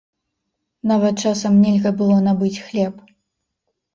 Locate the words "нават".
0.91-1.15